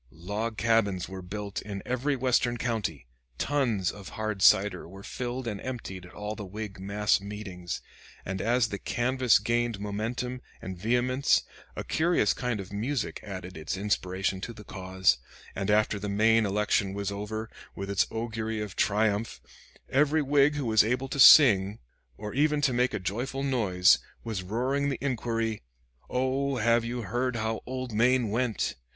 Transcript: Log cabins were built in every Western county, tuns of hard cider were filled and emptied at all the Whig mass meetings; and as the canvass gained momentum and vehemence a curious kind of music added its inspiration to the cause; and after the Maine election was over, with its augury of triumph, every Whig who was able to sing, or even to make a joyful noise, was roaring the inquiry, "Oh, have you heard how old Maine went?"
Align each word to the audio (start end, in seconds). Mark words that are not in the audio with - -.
Log 0.09 0.57
cabins 0.57 1.07
were 1.07 1.21
built 1.21 1.61
in 1.61 1.83
every 1.85 2.15
Western 2.15 2.57
county, 2.57 3.05
tuns 3.37 3.91
of 3.91 4.09
hard 4.17 4.41
cider 4.41 4.87
were 4.89 5.03
filled 5.03 5.45
and 5.45 5.61
emptied 5.61 6.07
at 6.07 6.13
all 6.15 6.33
the 6.35 6.43
Whig 6.43 6.79
mass 6.79 7.21
meetings; 7.21 7.81
and 8.25 8.41
as 8.41 8.69
the 8.69 8.79
canvass 8.79 9.37
gained 9.37 9.79
momentum 9.79 10.41
and 10.59 10.75
vehemence 10.75 11.43
a 11.75 11.83
curious 11.83 12.33
kind 12.33 12.59
of 12.59 12.73
music 12.73 13.19
added 13.21 13.55
its 13.55 13.77
inspiration 13.77 14.41
to 14.41 14.53
the 14.53 14.63
cause; 14.63 15.19
and 15.53 15.69
after 15.69 15.99
the 15.99 16.09
Maine 16.09 16.47
election 16.47 16.93
was 16.95 17.11
over, 17.11 17.47
with 17.75 17.87
its 17.87 18.07
augury 18.09 18.59
of 18.59 18.75
triumph, 18.75 19.39
every 19.87 20.23
Whig 20.23 20.55
who 20.55 20.65
was 20.65 20.83
able 20.83 21.09
to 21.09 21.19
sing, 21.19 21.77
or 22.17 22.33
even 22.33 22.59
to 22.61 22.73
make 22.73 22.95
a 22.95 22.99
joyful 22.99 23.43
noise, 23.43 23.99
was 24.23 24.41
roaring 24.41 24.89
the 24.89 24.97
inquiry, 24.99 25.61
"Oh, 26.09 26.55
have 26.57 26.83
you 26.83 27.03
heard 27.03 27.35
how 27.35 27.61
old 27.67 27.93
Maine 27.93 28.31
went?" 28.31 28.73